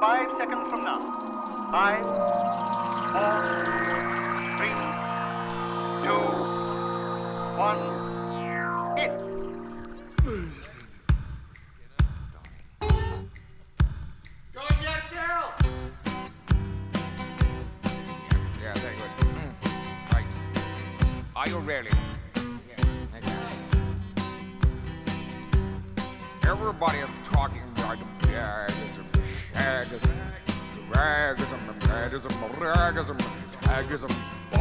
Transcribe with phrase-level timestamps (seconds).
[0.00, 0.98] Five seconds from now.
[1.70, 2.04] Five,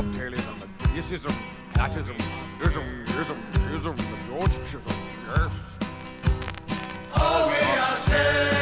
[0.07, 1.33] bobtailism, the thisism,
[1.73, 2.15] thatism,
[2.61, 2.83] ism,
[3.19, 3.37] ism,
[3.73, 4.95] ism, the George Chisholm,
[5.27, 5.49] yes.
[7.15, 8.56] All we are saying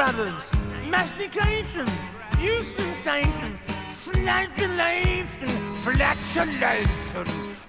[0.00, 0.42] Brothers,
[0.88, 1.86] mastication,
[3.02, 3.58] Station,
[3.90, 5.48] flagellation,
[5.84, 7.26] flagellation,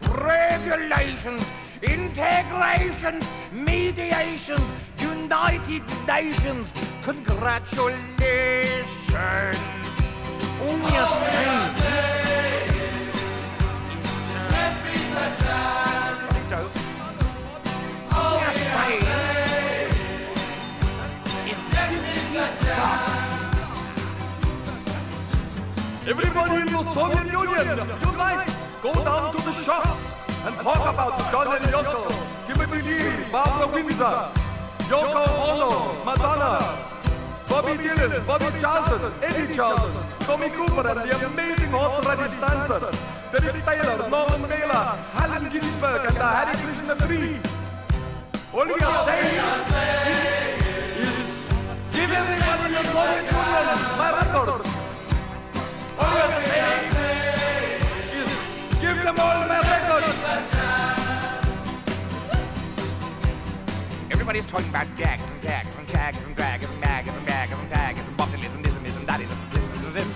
[0.08, 1.44] regulations,
[1.84, 3.20] integration,
[3.52, 4.62] mediation,
[4.97, 6.72] United Nations,
[7.03, 8.00] congratulations.
[10.62, 12.01] All we
[26.12, 28.50] Everybody in the Soviet Union, unite!
[28.84, 30.12] Go down to the shops
[30.46, 32.12] and talk about John and Yoko,
[32.46, 34.28] Timothy Lee, Barbara Windsor,
[34.92, 36.76] Yoko Ono, Madonna,
[37.48, 43.00] Bobby Dylan, Bobby Charlton, Eddie Charlton, Tommy Cooper and the amazing horse radish dancers,
[43.32, 44.84] Derek Taylor, Norman Mailer,
[45.16, 47.40] Helen Ginsberg and the Hare Krishna Tree.
[48.54, 49.71] All we are saying
[64.31, 67.69] Everybody's talking about gags and gags and shags and drags and mags and bags and
[67.69, 70.08] tags and botulism, ism, ism, that ism, this is this.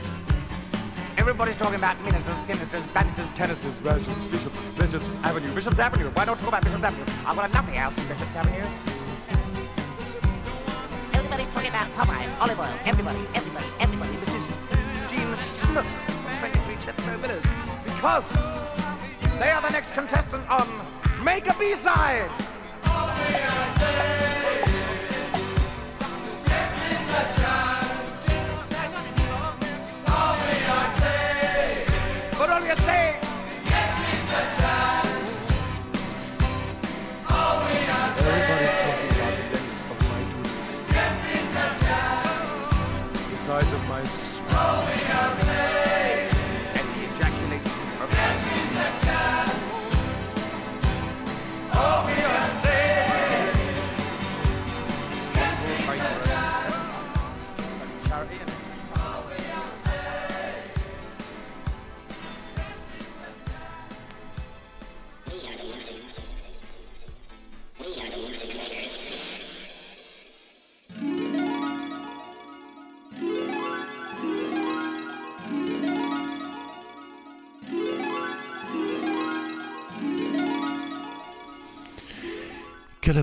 [1.18, 6.10] Everybody's talking about ministers, sinisters, banisters, canisters, versions, bishops, bishops, avenue, Bishop's Avenue.
[6.12, 7.04] Why don't talk about Bishop's Avenue?
[7.28, 8.64] I've got lovely house in Bishop's Avenue.
[11.14, 14.16] Everybody's talking about Popeye, olive oil, everybody, everybody, everybody.
[14.24, 14.48] This is
[15.12, 15.84] Gene Schnook,
[16.40, 17.44] 23 Chepstow Villas,
[17.84, 18.32] because
[19.42, 20.70] they are the next contestant on
[21.22, 22.55] Make a B-Side
[23.32, 24.25] say, I say.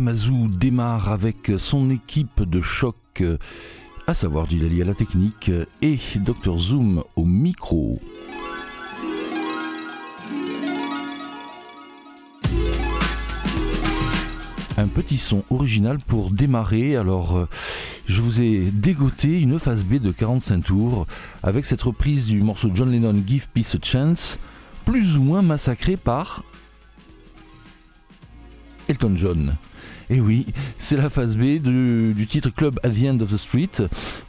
[0.02, 3.22] Kalamazoo démarre avec son équipe de choc,
[4.08, 8.00] à savoir Dilali à la technique et Dr Zoom au micro.
[14.76, 16.96] Un petit son original pour démarrer.
[16.96, 17.46] Alors,
[18.06, 21.06] je vous ai dégoté une phase B de 45 tours
[21.44, 24.40] avec cette reprise du morceau John Lennon Give Peace a Chance,
[24.84, 26.42] plus ou moins massacré par
[28.88, 29.54] Elton John.
[30.12, 30.44] Et oui,
[30.78, 33.70] c'est la phase B du titre Club at the End of the Street,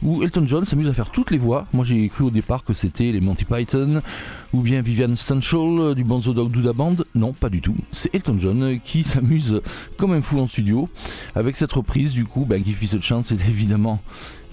[0.02, 1.66] où Elton John s'amuse à faire toutes les voix.
[1.74, 4.00] Moi j'ai cru au départ que c'était les Monty Python,
[4.54, 6.96] ou bien Vivian Stanchel euh, du Bonzo Dog Duda Band.
[7.14, 7.76] Non, pas du tout.
[7.92, 9.60] C'est Elton John qui s'amuse
[9.98, 10.88] comme un fou en studio.
[11.34, 14.00] Avec cette reprise, du coup, ben, Give Peace a Chance, c'est évidemment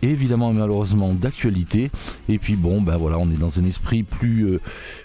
[0.01, 1.91] évidemment malheureusement d'actualité.
[2.29, 4.59] Et puis bon ben voilà on est dans un esprit plus euh,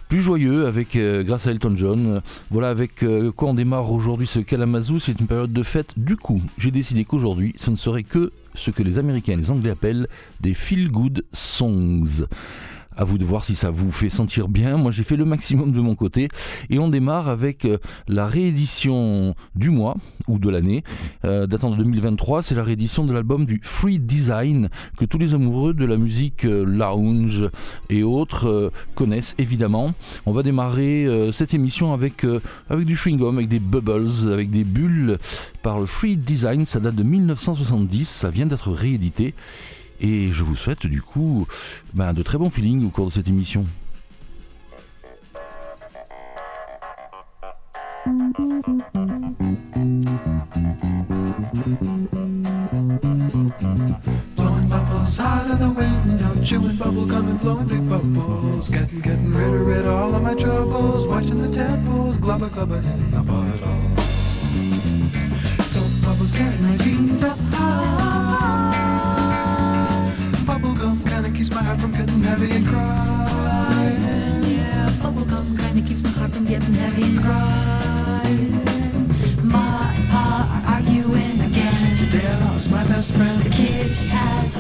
[0.09, 2.23] plus joyeux avec euh, grâce à Elton John.
[2.51, 5.01] Voilà avec euh, quoi on démarre aujourd'hui ce Kalamazoo.
[5.01, 6.41] C'est une période de fête du coup.
[6.59, 10.09] J'ai décidé qu'aujourd'hui ce ne serait que ce que les américains et les anglais appellent
[10.41, 12.27] des feel good songs
[12.97, 14.77] à vous de voir si ça vous fait sentir bien.
[14.77, 16.29] Moi, j'ai fait le maximum de mon côté.
[16.71, 17.79] Et on démarre avec euh,
[18.09, 19.97] la réédition du mois
[20.29, 20.83] ou de l'année,
[21.25, 22.43] euh, datant de 2023.
[22.43, 26.45] C'est la réédition de l'album du Free Design que tous les amoureux de la musique
[26.45, 27.45] euh, lounge
[27.91, 29.93] et autres connaissent évidemment.
[30.25, 32.25] On va démarrer cette émission avec,
[32.71, 35.19] avec du chewing-gum, avec des bubbles, avec des bulles
[35.63, 36.65] par le Free Design.
[36.65, 38.09] Ça date de 1970.
[38.09, 39.35] Ça vient d'être réédité.
[40.01, 41.47] Et je vous souhaite du coup
[41.95, 43.67] ben, de très bons feelings au cours de cette émission.
[54.37, 58.69] Blowing bubbles out of the window, chewing bubble gum and blowing big bubbles.
[58.71, 61.09] Getting, getting rid of of all of my troubles.
[61.09, 64.06] Watching the temples, glubber glubber in the bottle.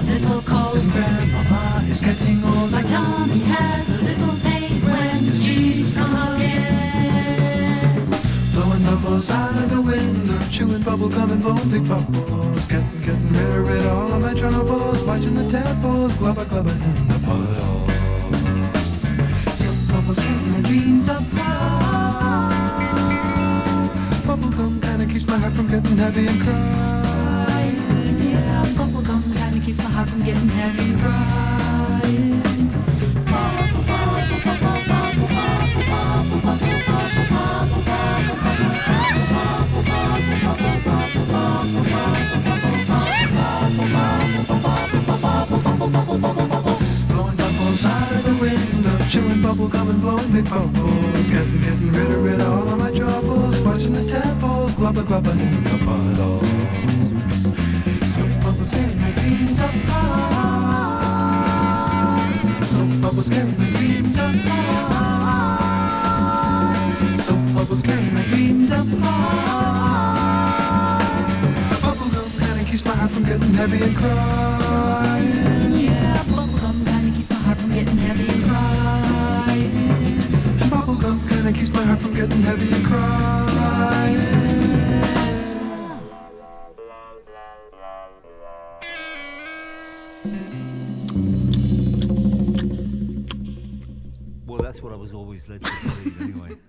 [0.06, 0.78] Little cold.
[0.78, 2.70] And Grandmama is getting old.
[2.70, 4.80] My Tommy has a little pain.
[4.82, 8.06] When does Jesus come again?
[8.52, 12.66] Blowing bubbles out of the window, chewing bubble gum and blowing big bubbles.
[12.66, 15.02] Getting, getting rid of of all of my troubles.
[15.04, 17.94] Watching the temples, glubber glubber in the puddles.
[19.60, 22.52] Some bubbles keep my dreams up high.
[24.26, 26.85] Bubble gum kinda keeps my heart from getting heavy and crying.
[49.46, 49.68] Bubble
[50.00, 51.30] blowing big bubbles.
[51.30, 53.60] Getting, getting rid of rid of all of my troubles.
[53.60, 57.15] Watching the temples, glubber glubber in the puddles.
[62.68, 64.16] Soap bubbles carry my dreams
[68.16, 69.28] my dreams up high.
[71.82, 75.74] Bubble gum kinda keeps my heart from getting heavy and crying.
[75.84, 79.72] Yeah, bubblegum kinda keeps my heart from getting heavy and crying.
[80.70, 84.45] Bubblegum kinda keeps my heart from getting heavy and crying.
[94.56, 96.56] Well, that's what I was always led to believe, anyway.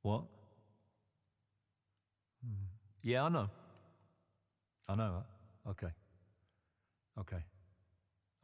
[0.00, 0.24] What?
[2.42, 2.64] Hmm.
[3.02, 3.50] Yeah, I know.
[4.88, 5.22] I know.
[5.68, 5.92] Okay.
[7.20, 7.44] Okay.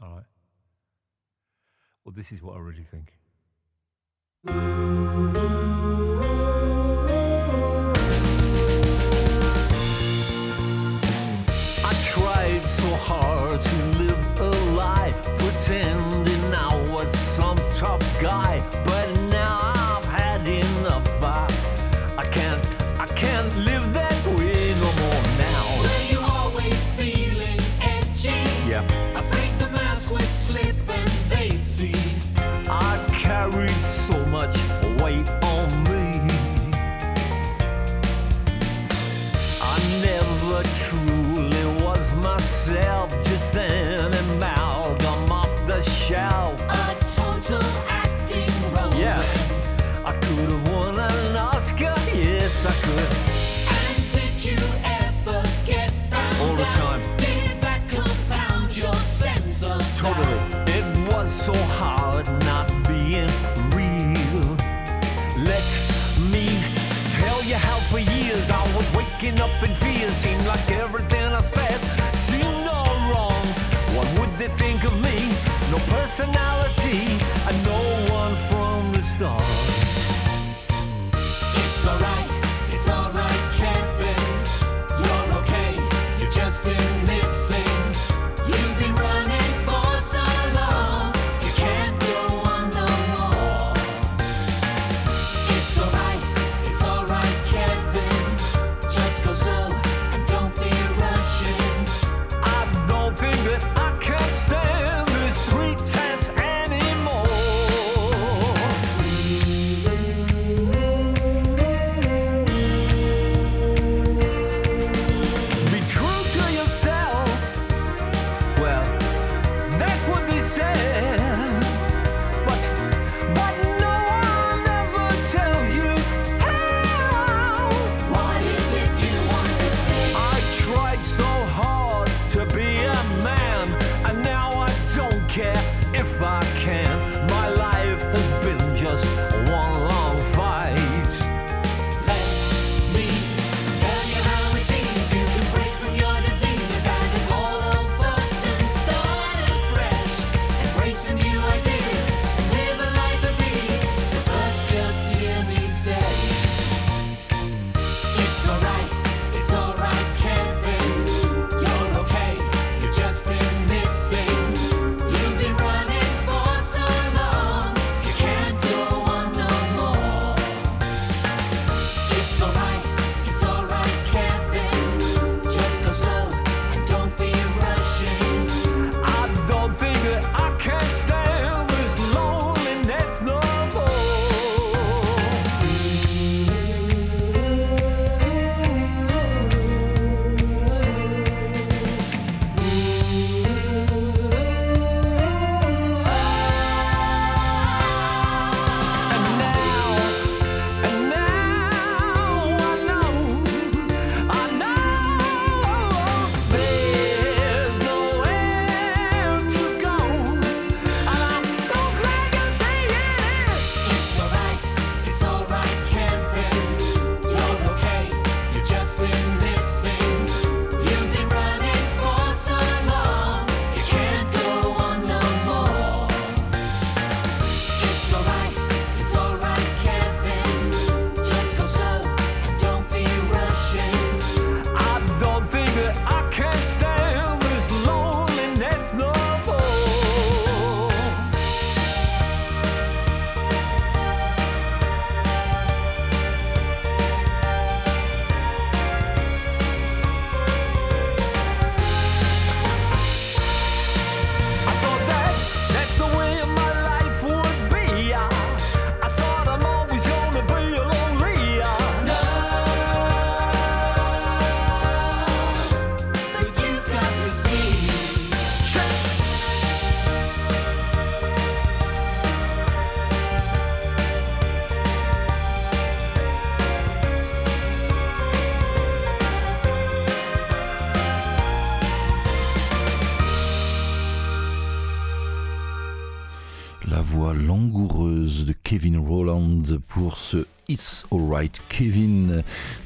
[0.00, 0.24] All right.
[2.04, 3.14] Well, this is what I really think.
[70.48, 71.78] Like everything I said
[72.14, 73.44] seemed all wrong.
[73.94, 75.16] What would they think of me?
[75.70, 77.00] No personality,
[77.46, 79.77] and no one from the start.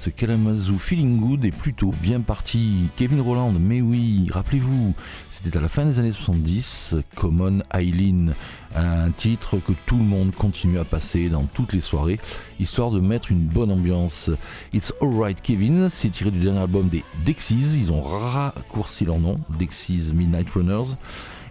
[0.02, 2.88] Ce Kalamazoo Feeling Good est plutôt bien parti.
[2.96, 4.96] Kevin Rowland, mais oui, rappelez-vous,
[5.30, 8.34] c'était à la fin des années 70, Common Eileen,
[8.74, 12.18] un titre que tout le monde continue à passer dans toutes les soirées,
[12.58, 14.28] histoire de mettre une bonne ambiance.
[14.72, 19.38] It's Alright Kevin, c'est tiré du dernier album des Dexys, ils ont raccourci leur nom,
[19.56, 20.96] Dexys Midnight Runners.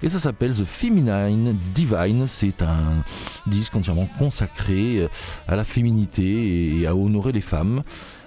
[0.04, 2.26] Et ça s'appelle The Feminine Divine.
[2.28, 3.04] C'est un
[3.46, 5.08] disque entièrement consacré euh,
[5.48, 7.84] à la féminité et à honorer les femmes.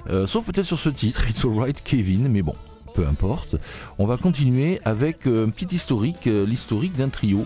[0.08, 2.54] Euh, sauf peut-être sur ce titre, It's Alright Kevin, mais bon,
[2.94, 3.56] peu importe.
[3.98, 7.44] On va continuer avec euh, un petit historique, l'historique d'un trio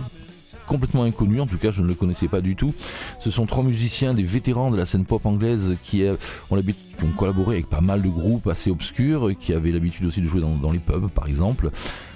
[0.66, 2.75] complètement inconnu, en tout cas je ne le connaissais pas du tout.
[3.20, 6.04] Ce sont trois musiciens, des vétérans de la scène pop anglaise qui,
[6.50, 10.20] ont, l'habitude- ont collaboré avec pas mal de groupes assez obscurs, qui avaient l'habitude aussi
[10.20, 11.70] de jouer dans les pubs par exemple.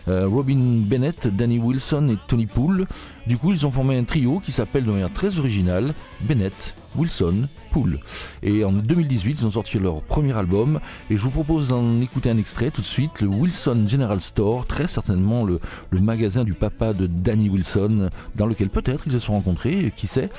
[0.09, 2.87] Euh, Robin Bennett, Danny Wilson et Tony Poole.
[3.26, 7.49] Du coup ils ont formé un trio qui s'appelle de manière très originale Bennett, Wilson,
[7.71, 8.00] Poole.
[8.42, 12.30] Et en 2018 ils ont sorti leur premier album et je vous propose d'en écouter
[12.30, 15.61] un extrait tout de suite, le Wilson General Store, très certainement le,
[15.92, 20.30] magasin du papa de Danny Wilson, dans lequel peut-être ils se sont rencontrés, qui sait.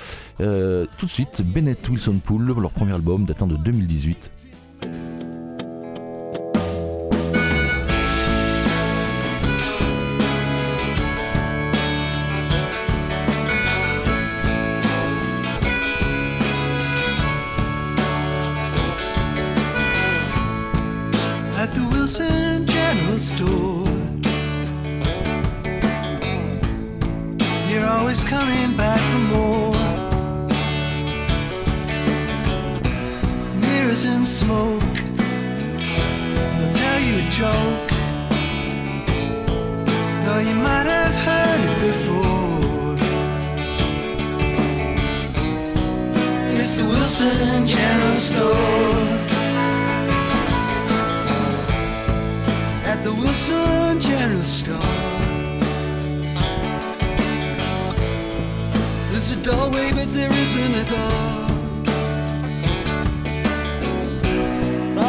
[0.41, 4.29] Euh, tout de suite, Bennett Wilson Poole, leur premier album datant de 2018.
[34.53, 34.95] Smoke,
[36.55, 37.89] they'll tell you a joke.
[40.25, 42.95] Though you might have heard it before.
[46.57, 49.07] It's the Wilson General Store.
[52.91, 55.00] At the Wilson General Store.
[59.10, 61.42] There's a doorway, but there isn't a door.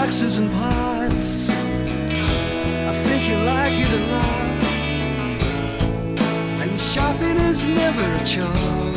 [0.04, 1.49] Boxes and pots.
[1.49, 4.50] I think you like it a lot.
[6.61, 8.92] And shopping is never a chore.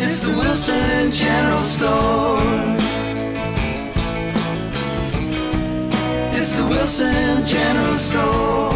[0.00, 2.40] It's the Wilson General Store.
[6.38, 8.72] It's the Wilson General Store.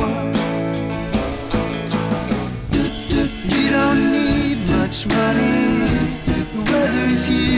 [3.55, 5.54] You don't need much money.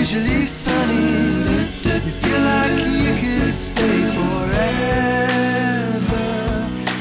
[0.08, 1.42] Usually sunny.
[1.82, 4.68] You feel like you could stay forever.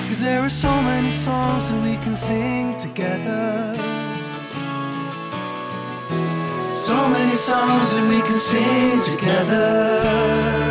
[0.08, 3.76] Cause there are so many songs that we can sing together.
[6.74, 10.64] So many songs that we can sing together.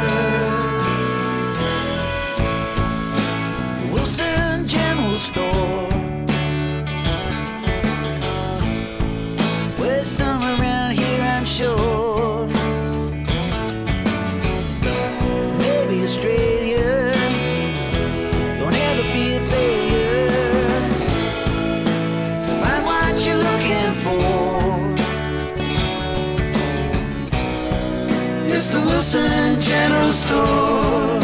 [30.15, 31.19] Store.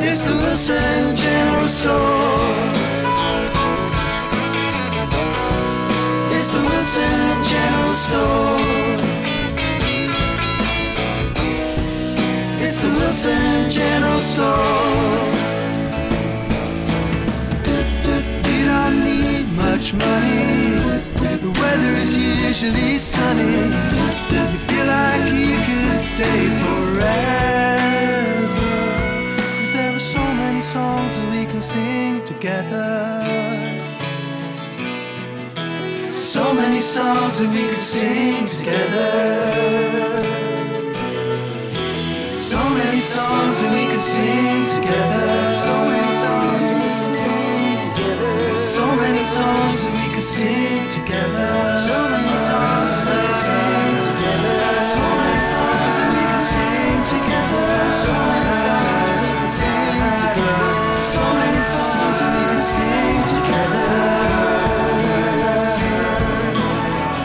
[0.00, 2.74] It's the Wilson General Store.
[6.34, 8.60] It's the Wilson General Store.
[12.62, 15.34] It's the Wilson General Store.
[18.46, 20.93] You don't need much money.
[21.44, 23.68] The weather is usually sunny.
[24.32, 27.20] You feel like you could stay forever.
[29.52, 32.88] 'Cause there are so many songs that we can sing together.
[36.08, 39.12] So many songs that we can sing together.
[42.50, 45.54] So many songs that we can sing together.
[45.66, 48.32] So many songs we can sing together.
[48.54, 51.76] So many songs that we can sing together.
[51.84, 54.56] So many songs that we sing together.
[54.80, 57.68] So many songs that we can sing together.
[57.92, 60.72] So many songs that we can sing together.
[61.12, 63.84] So many songs that we can sing together.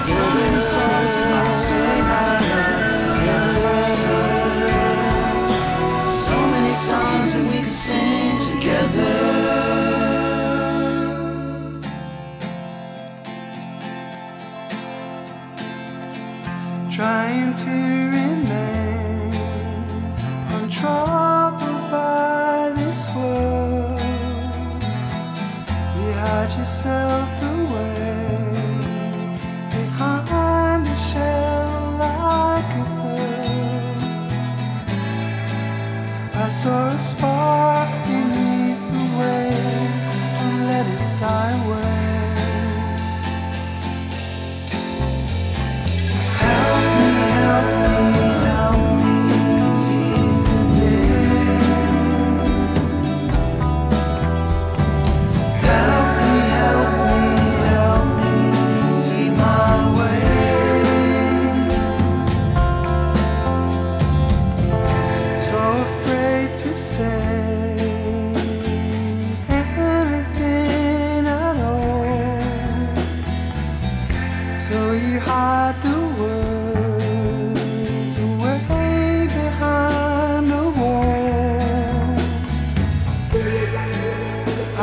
[0.04, 1.49] So many songs that we can sing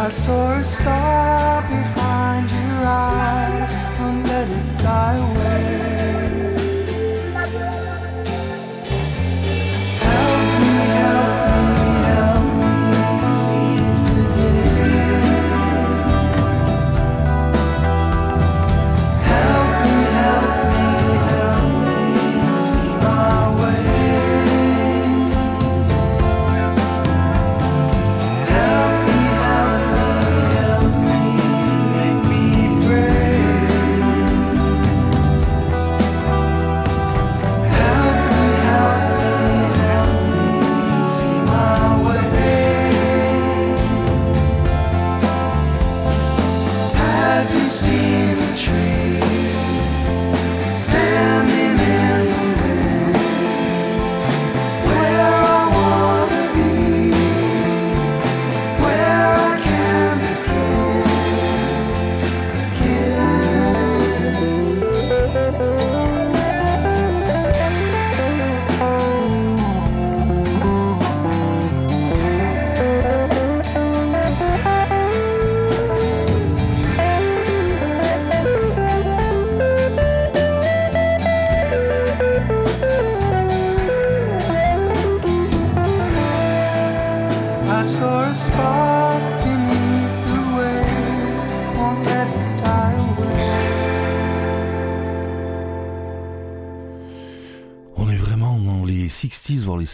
[0.06, 1.15] I saw a star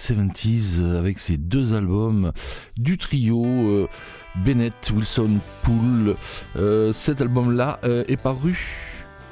[0.02, 2.32] 70s, euh, avec ces deux albums
[2.76, 3.88] du trio euh,
[4.36, 6.16] Bennett, Wilson, Poole.
[6.56, 8.58] Euh, cet album-là euh, est paru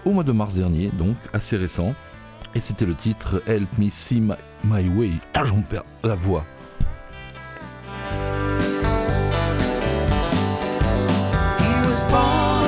[0.04, 1.94] au mois de mars dernier, donc assez récent.
[2.54, 5.12] Et c'était le titre Help Me See My, My Way.
[5.34, 6.44] Ah, j'en perds la voix.
[11.58, 12.66] He was born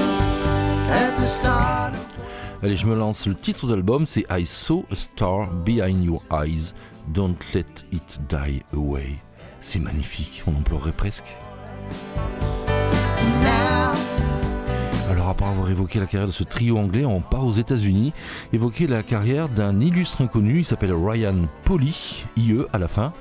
[0.90, 1.94] at the start.
[2.62, 3.26] Allez, je me lance.
[3.26, 6.74] Le titre de l'album, c'est I Saw a Star Behind Your Eyes.
[7.08, 9.16] Don't Let It Die Away.
[9.60, 11.36] C'est magnifique, on en pleurerait presque.
[15.10, 18.12] Alors, après avoir évoqué la carrière de ce trio anglais, on part aux États-Unis,
[18.52, 23.12] évoquer la carrière d'un illustre inconnu, il s'appelle Ryan Polly, IE à la fin.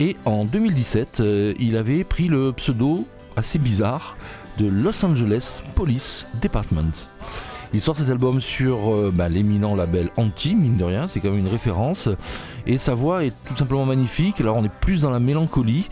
[0.00, 4.16] Et en 2017, euh, il avait pris le pseudo assez bizarre
[4.58, 7.08] de Los Angeles Police Department.
[7.74, 11.30] Il sort cet album sur euh, bah, l'éminent label Anti, mine de rien, c'est quand
[11.30, 12.08] même une référence.
[12.66, 14.40] Et sa voix est tout simplement magnifique.
[14.40, 15.88] Alors on est plus dans la mélancolie.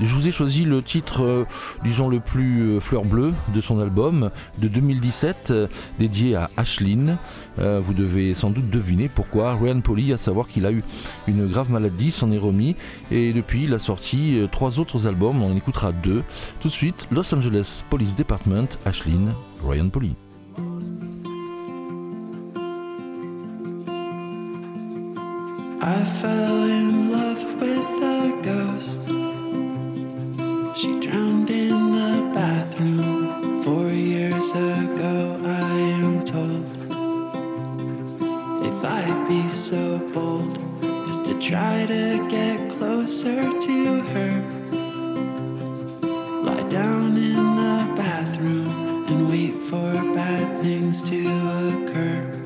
[0.00, 1.44] Je vous ai choisi le titre, euh,
[1.84, 5.66] disons, le plus euh, fleur bleue de son album de 2017, euh,
[5.98, 7.18] dédié à Ashlyn.
[7.56, 9.54] Vous devez sans doute deviner pourquoi.
[9.54, 10.82] Ryan Polly, à savoir qu'il a eu
[11.28, 12.74] une grave maladie, s'en est remis.
[13.12, 15.40] Et depuis, il a sorti trois autres albums.
[15.40, 16.24] On en écoutera deux.
[16.60, 20.16] Tout de suite, Los Angeles Police Department, Ashlyn, Ryan Polly.
[25.86, 29.00] I fell in love with a ghost.
[30.80, 36.66] She drowned in the bathroom four years ago, I am told.
[38.64, 40.56] If I'd be so bold
[41.06, 44.42] as to try to get closer to her,
[46.46, 51.26] lie down in the bathroom and wait for bad things to
[51.74, 52.43] occur.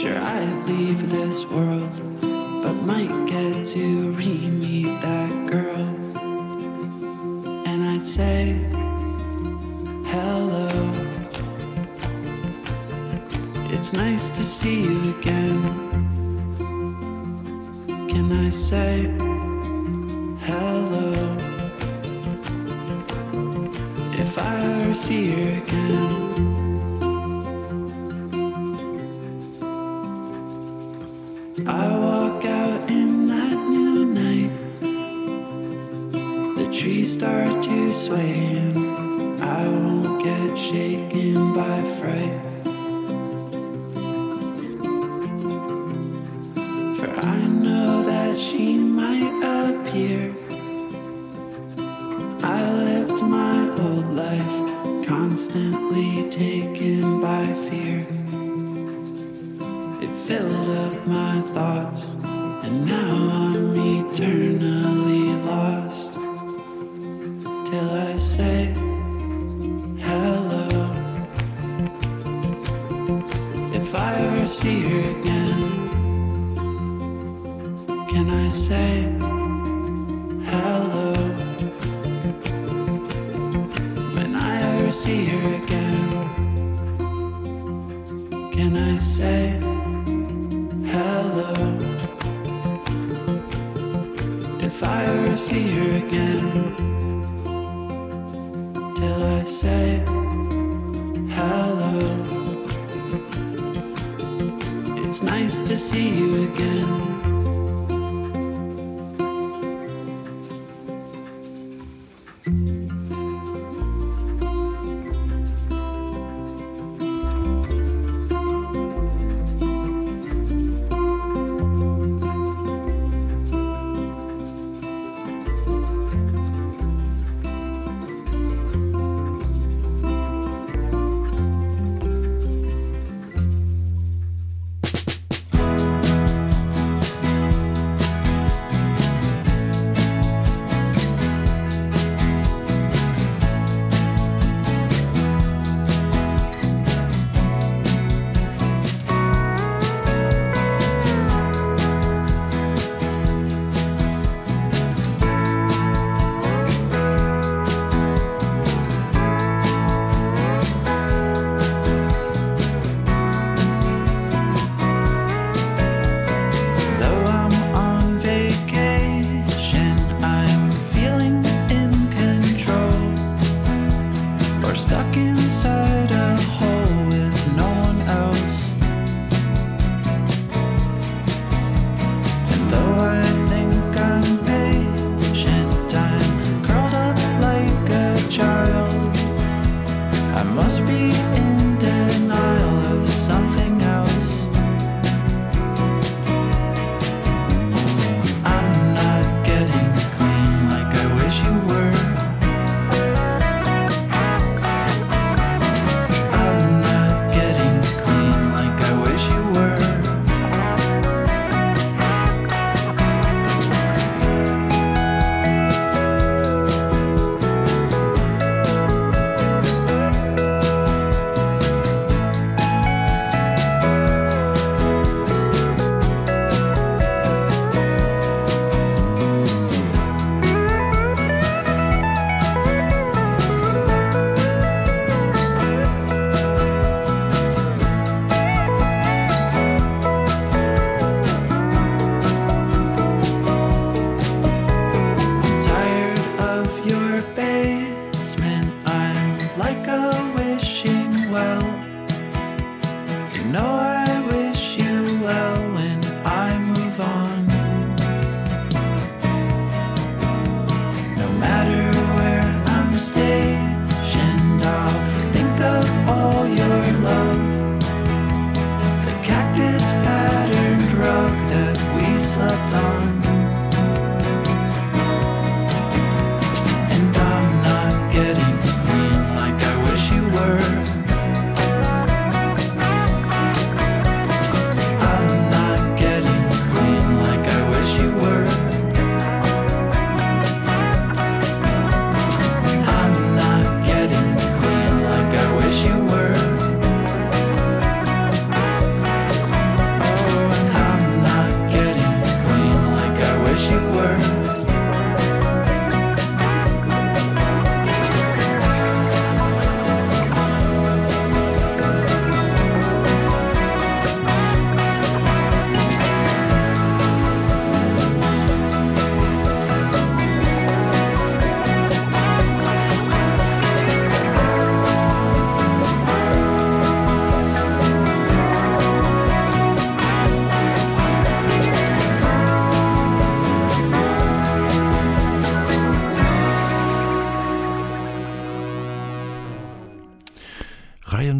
[0.00, 1.92] Sure, I'd leave this world,
[2.62, 5.88] but might get to re meet that girl.
[7.68, 8.64] And I'd say,
[10.06, 10.70] Hello.
[13.68, 15.60] It's nice to see you again.
[18.08, 19.02] Can I say,
[20.48, 21.12] Hello?
[24.12, 26.19] If I ever see her again.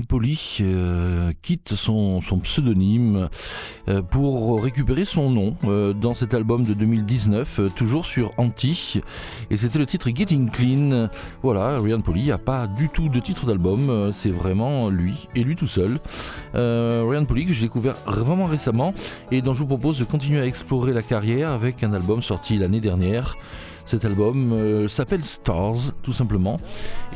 [0.09, 3.28] Polly euh, quitte son, pseudonyme
[3.88, 9.00] euh, pour récupérer son nom euh, dans cet album de 2019, euh, toujours sur Anti.
[9.50, 11.09] Et c'était le titre Getting Clean.
[11.42, 15.54] Voilà, Ryan Polly n'a pas du tout de titre d'album, c'est vraiment lui et lui
[15.54, 16.00] tout seul.
[16.54, 18.92] Ryan Polly que j'ai découvert vraiment récemment
[19.30, 22.59] et dont je vous propose de continuer à explorer la carrière avec un album sorti
[22.59, 23.37] l'année dernière.
[23.90, 26.59] Cet album euh, s'appelle Stars, tout simplement.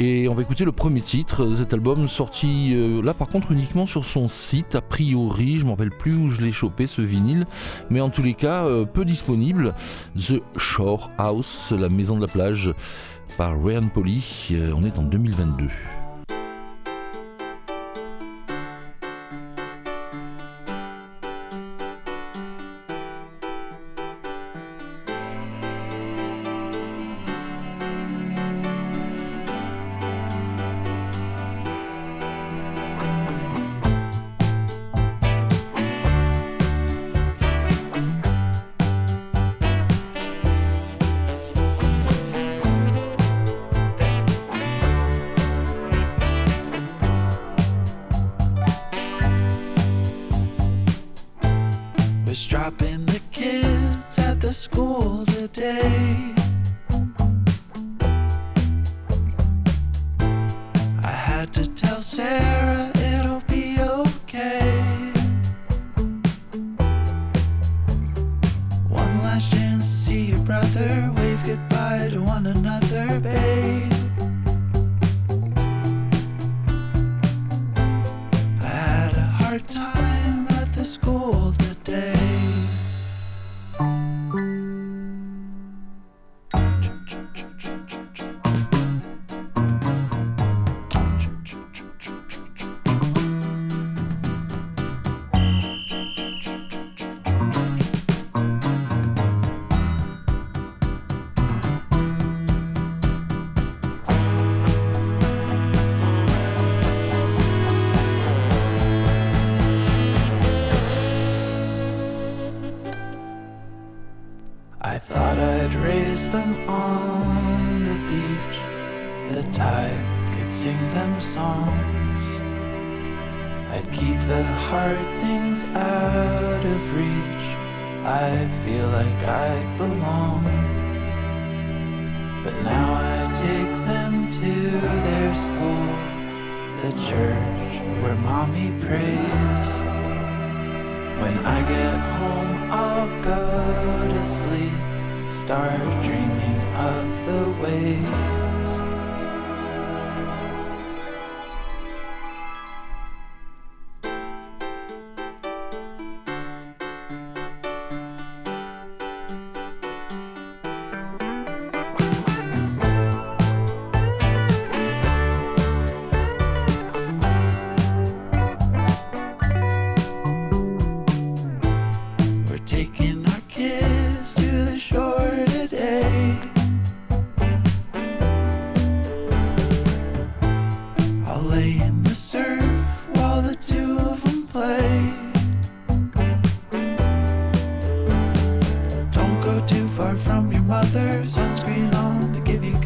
[0.01, 3.53] Et on va écouter le premier titre de cet album, sorti euh, là par contre
[3.53, 5.59] uniquement sur son site, a priori.
[5.59, 7.47] Je ne me rappelle plus où je l'ai chopé ce vinyle,
[7.91, 9.73] mais en tous les cas, euh, peu disponible.
[10.17, 12.75] The Shore House, la maison de la plage,
[13.39, 14.53] par Ryan Polly.
[14.77, 15.69] On est en 2022.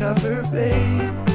[0.08, 1.27] lover, babe.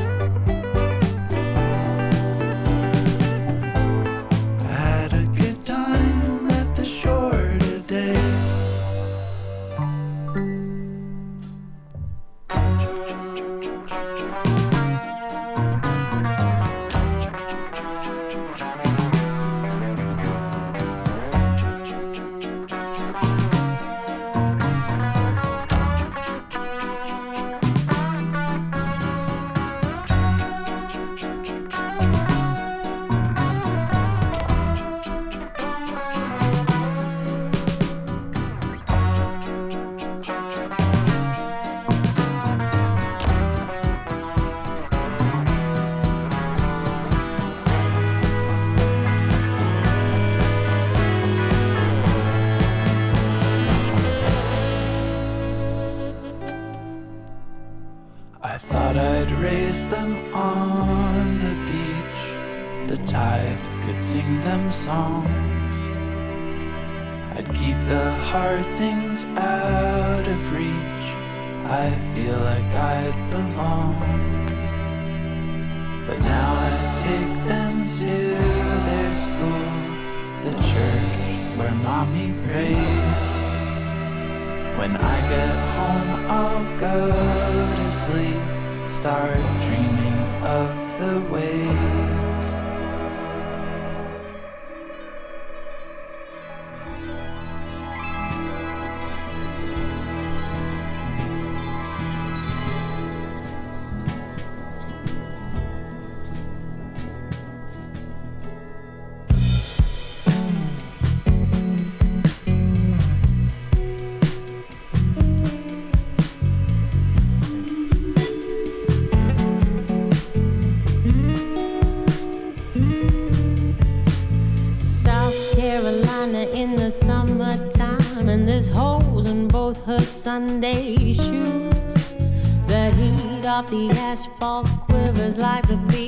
[133.63, 136.02] Of the asphalt quivers like the people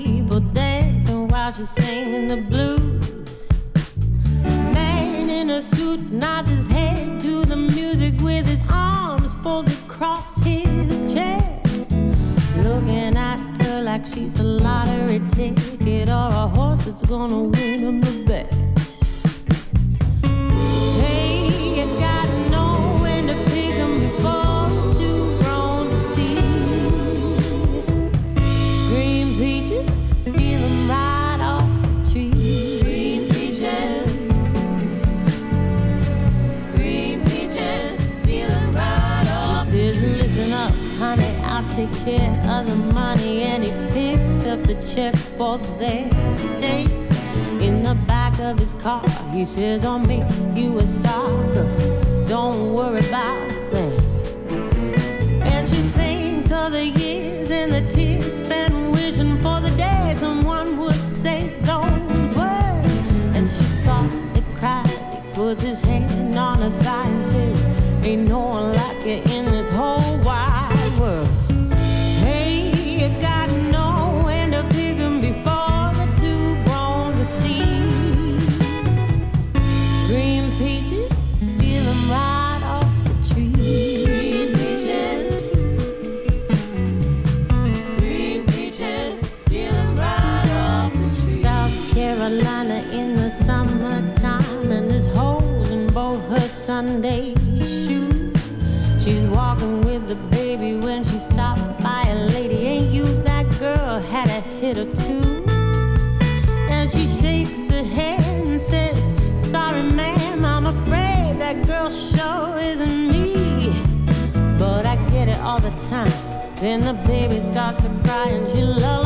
[117.66, 119.05] starts to cry and she lullabies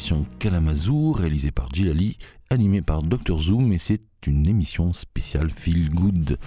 [0.00, 2.16] l'émission Kalamazoo, réalisée par Gilali,
[2.48, 6.38] animée par Dr Zoom, et c'est une émission spéciale Feel Good.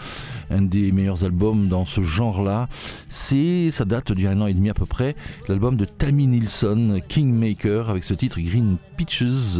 [0.49, 2.68] Un des meilleurs albums dans ce genre-là,
[3.10, 5.16] c'est, ça date d'il an et demi à peu près,
[5.47, 9.60] l'album de Tammy Nilsson, Kingmaker, avec ce titre Green Peaches.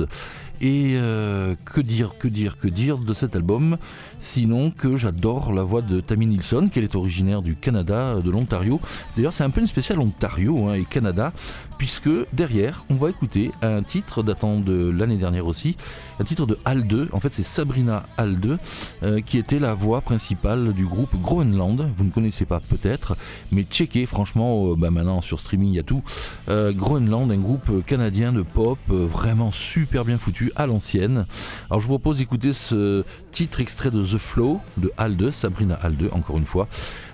[0.64, 3.78] Et euh, que dire, que dire, que dire de cet album?
[4.20, 8.80] Sinon que j'adore la voix de Tammy Nilsson, qu'elle est originaire du Canada, de l'Ontario.
[9.18, 11.34] D'ailleurs, c'est un peu une spéciale Ontario hein, et Canada,
[11.78, 15.76] puisque derrière, on va écouter un titre datant de l'année dernière aussi,
[16.22, 17.09] un titre de Hal 2.
[17.11, 18.57] En fait, c'est Sabrina Hal 2
[19.03, 21.89] euh, qui était la voix principale du groupe Groenland.
[21.97, 23.18] Vous ne connaissez pas peut-être,
[23.51, 26.03] mais checkez, franchement, euh, bah, maintenant sur streaming, il y a tout.
[26.47, 31.26] Euh, Groenland, un groupe canadien de pop euh, vraiment super bien foutu à l'ancienne.
[31.70, 36.10] Alors, je vous propose d'écouter ce titre extrait de The Flow de 2, Sabrina 2,
[36.12, 36.68] encore une fois,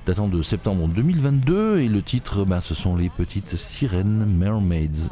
[0.06, 1.80] datant de septembre 2022.
[1.80, 5.10] Et le titre, bah, ce sont les petites sirènes Mermaids.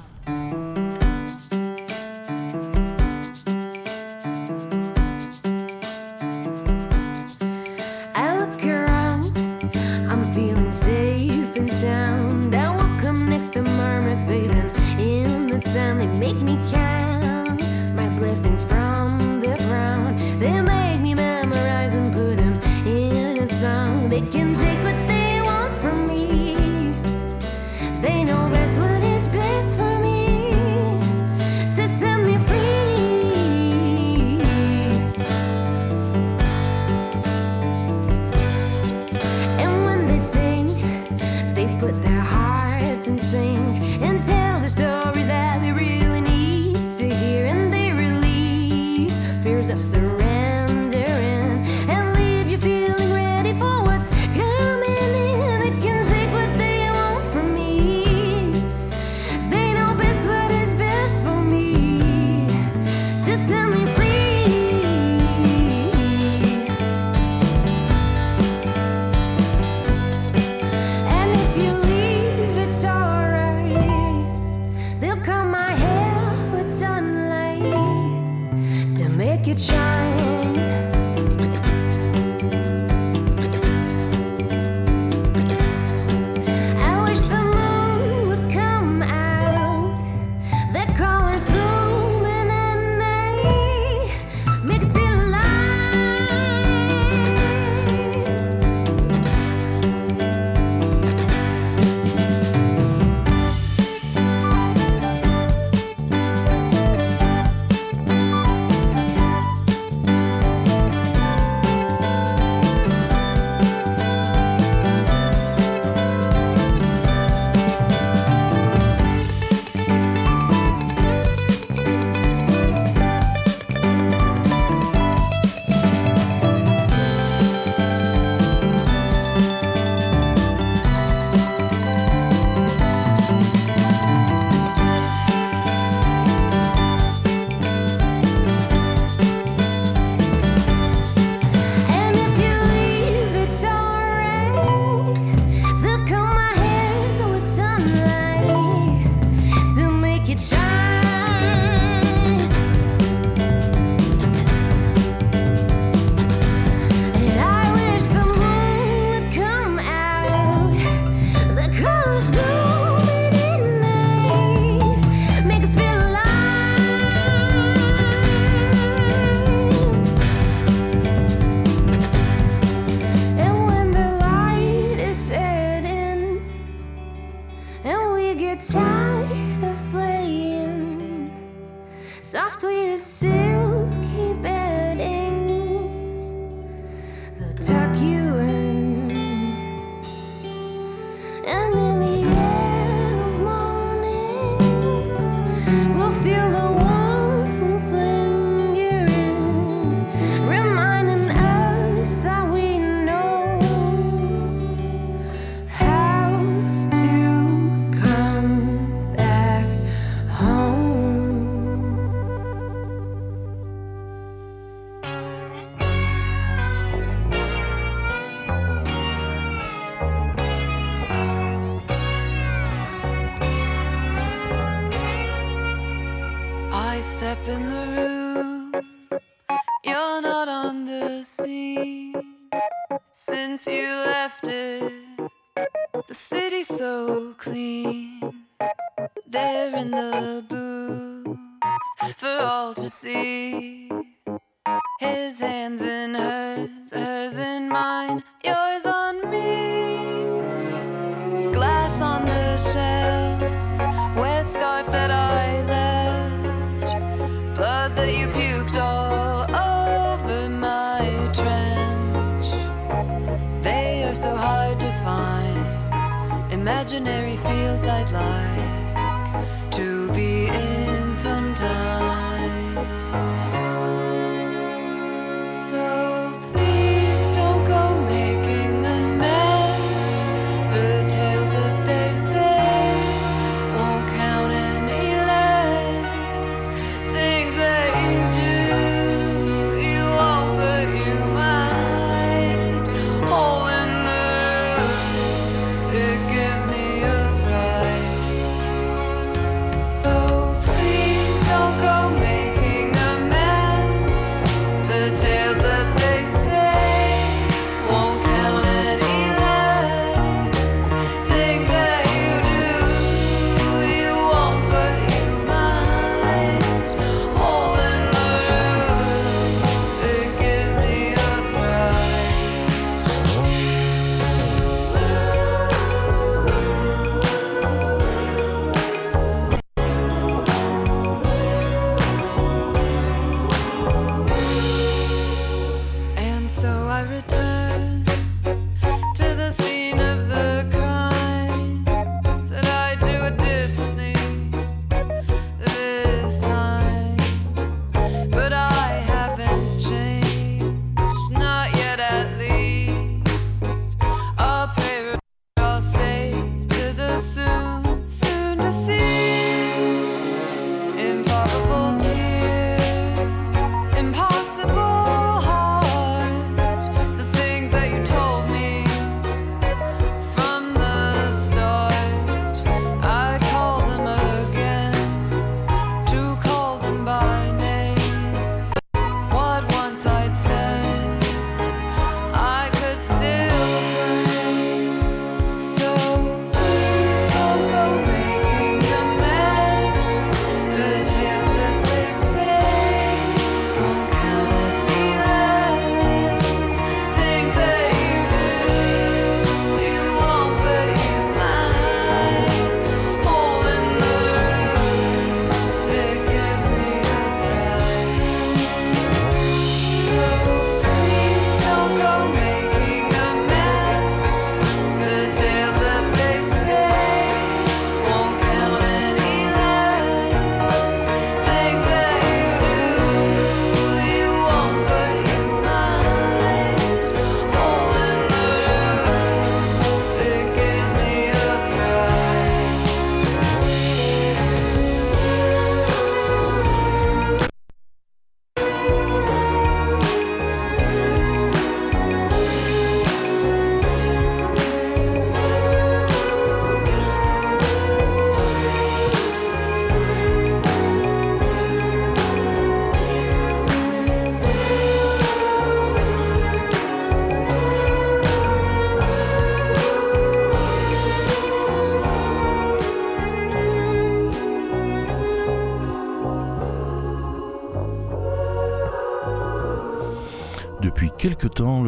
[79.47, 80.26] like a child.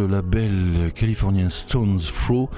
[0.09, 2.49] Label californien Stones Throw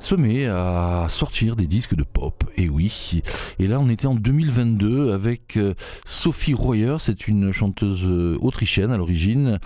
[0.00, 3.22] se met à sortir des disques de pop, et oui.
[3.58, 5.74] Et là, on était en 2022 avec euh,
[6.06, 9.60] Sophie Royer, c'est une chanteuse euh, autrichienne à l'origine,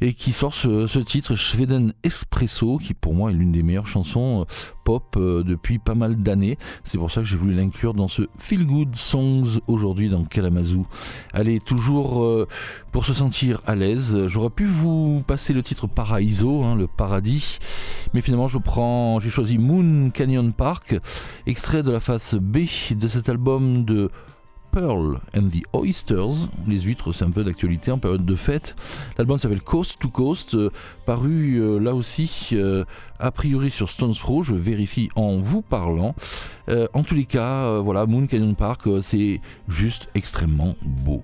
[0.00, 4.42] et qui sort ce, titre Schweden Espresso, qui pour moi est l'une des meilleures chansons
[4.42, 4.44] euh,
[4.84, 6.58] pop euh, depuis pas mal d'années.
[6.84, 10.86] C'est pour ça que j'ai voulu l'inclure dans ce Feel Good Songs aujourd'hui dans Kalamazoo.
[11.32, 12.46] Allez, toujours euh,
[12.92, 17.58] pour se sentir à l'aise, j'aurais pu vous passer le titre Paraiso, hein, le paradis,
[18.14, 20.96] mais finalement je prends, j'ai choisi Moon Canyon Park,
[21.46, 22.58] extrait de la face B
[22.90, 24.10] de cet album de
[24.78, 26.46] Pearl and the Oysters.
[26.68, 28.76] Les huîtres, c'est un peu d'actualité en période de fête.
[29.16, 30.70] L'album s'appelle Coast to Coast, euh,
[31.04, 32.84] paru euh, là aussi euh,
[33.18, 34.44] a priori sur Stones Throw.
[34.44, 36.14] Je vérifie en vous parlant.
[36.92, 41.22] En tous les cas, voilà, Moon Canyon Park, c'est juste extrêmement beau.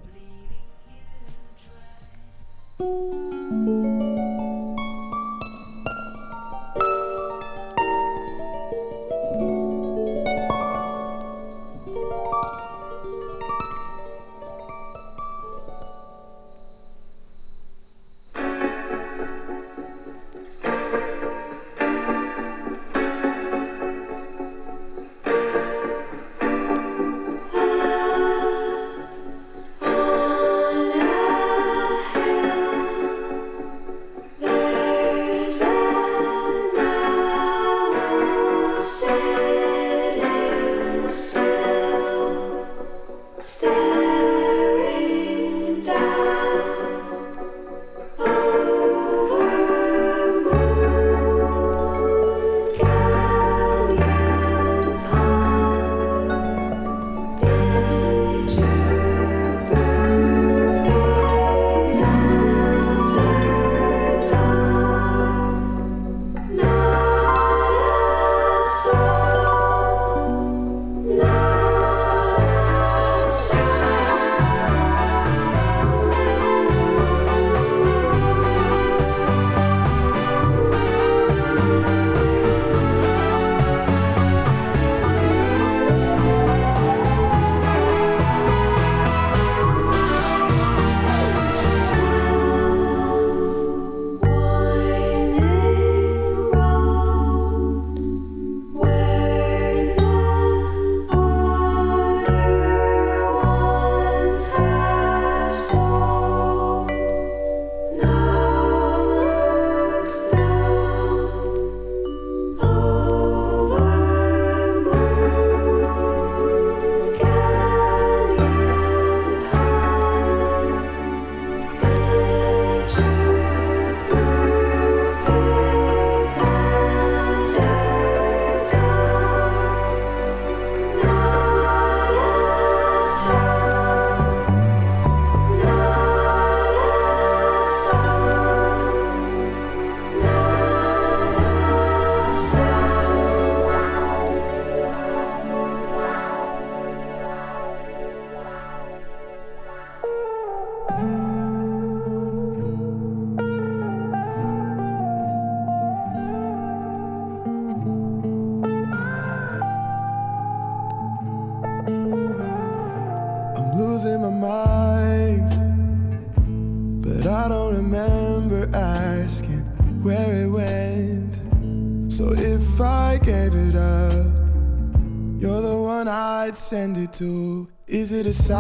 [178.34, 178.58] Sign?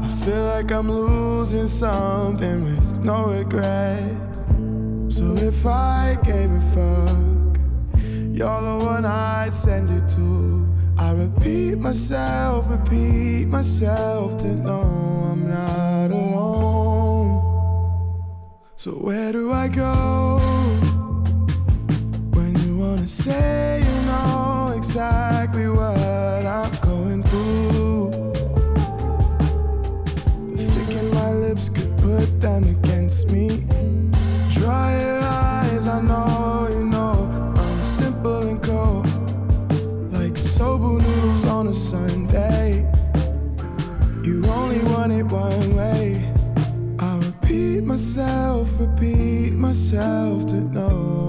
[0.00, 4.00] I feel like I'm losing something with no regret.
[5.08, 7.58] So if I gave a fuck,
[8.32, 10.68] you're the one I'd send it to.
[10.98, 14.82] I repeat myself, repeat myself to know
[15.32, 17.42] I'm not alone.
[18.76, 20.38] So where do I go
[22.32, 23.67] when you wanna say
[41.58, 42.86] on a Sunday.
[44.22, 46.32] You only want it one way.
[47.00, 51.27] I repeat myself, repeat myself to know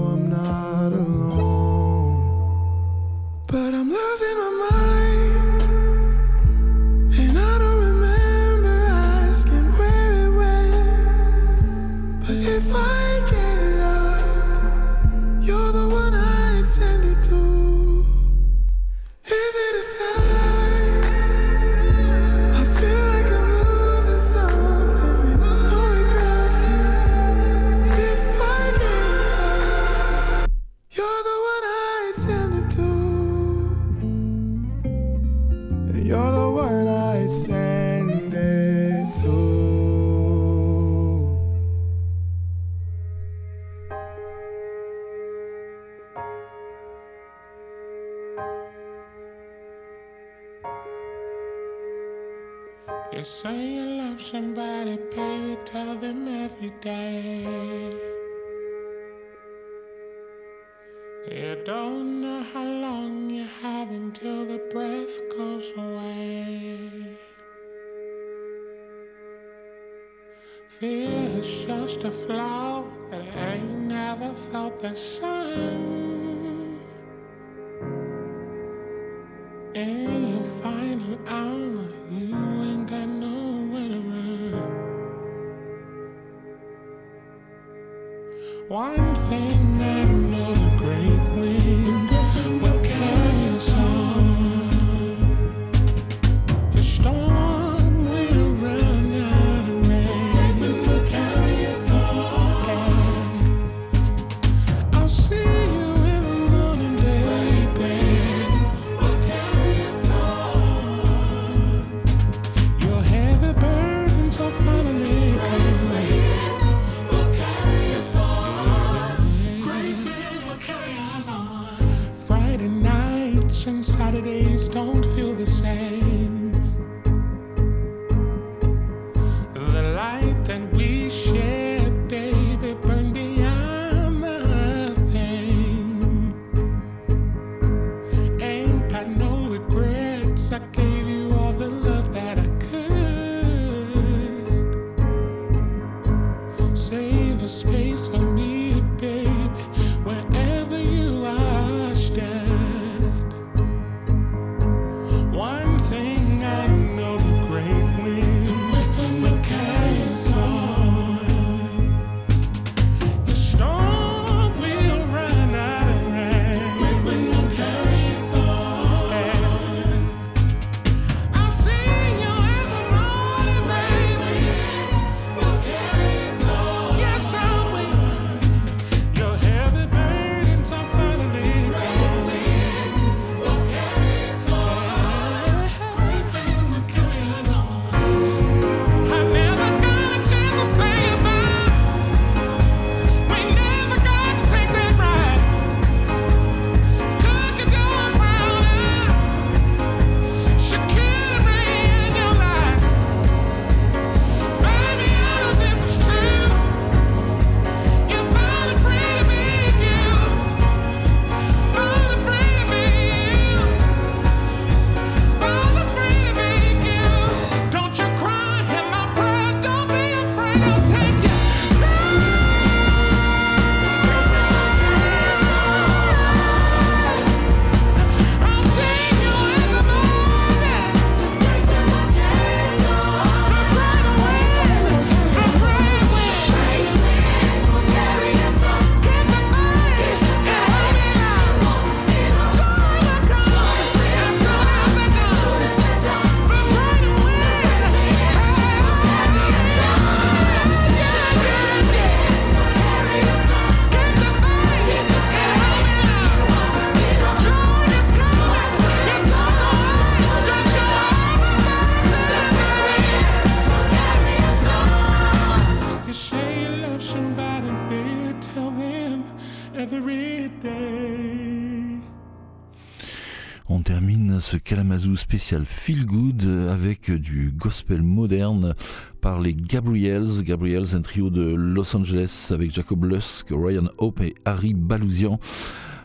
[275.64, 278.74] Feel Good avec du gospel moderne
[279.20, 280.42] par les Gabriels.
[280.42, 285.40] Gabriels, un trio de Los Angeles avec Jacob Lusk, Ryan Hope et Harry Balousian.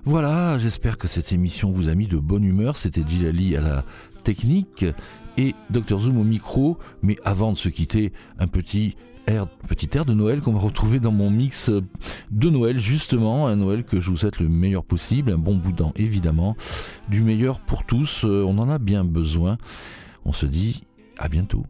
[0.04, 2.76] Voilà, j'espère que cette émission vous a mis de bonne humeur.
[2.76, 3.86] C'était Gilali à la
[4.24, 4.84] technique
[5.38, 6.80] et Dr Zoom au micro.
[7.04, 8.96] Mais avant de se quitter, un petit
[9.68, 11.82] petit air de Noël qu'on va retrouver dans mon mix euh,
[12.32, 15.92] de Noël justement, un Noël que je vous souhaite le meilleur possible, un bon boudin
[15.96, 16.56] évidemment,
[17.10, 19.58] du meilleur pour tous, euh, on en a bien besoin.
[20.26, 20.84] On se dit
[21.18, 21.66] à bientôt.